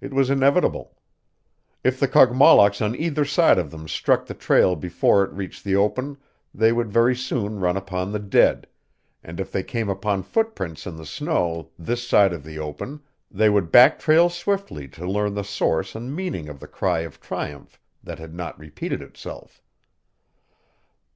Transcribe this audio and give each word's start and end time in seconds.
It 0.00 0.12
was 0.12 0.28
inevitable. 0.28 0.96
If 1.84 2.00
the 2.00 2.08
Kogmollocks 2.08 2.82
on 2.84 2.96
either 2.96 3.24
side 3.24 3.60
of 3.60 3.70
them 3.70 3.86
struck 3.86 4.26
the 4.26 4.34
trail 4.34 4.74
before 4.74 5.22
it 5.22 5.30
reached 5.30 5.62
the 5.62 5.76
open 5.76 6.16
they 6.52 6.72
would 6.72 6.90
very 6.90 7.14
soon 7.14 7.60
run 7.60 7.76
upon 7.76 8.10
the 8.10 8.18
dead, 8.18 8.66
and 9.22 9.38
if 9.38 9.52
they 9.52 9.62
came 9.62 9.88
upon 9.88 10.24
footprints 10.24 10.84
in 10.84 10.96
the 10.96 11.06
snow 11.06 11.70
this 11.78 12.04
side 12.04 12.32
of 12.32 12.42
the 12.42 12.58
open 12.58 13.02
they 13.30 13.48
would 13.48 13.70
back 13.70 14.00
trail 14.00 14.28
swiftly 14.28 14.88
to 14.88 15.08
learn 15.08 15.34
the 15.34 15.44
source 15.44 15.94
and 15.94 16.12
meaning 16.16 16.48
of 16.48 16.58
the 16.58 16.66
cry 16.66 17.02
of 17.02 17.20
triumph 17.20 17.78
that 18.02 18.18
had 18.18 18.34
not 18.34 18.58
repeated 18.58 19.00
itself. 19.00 19.62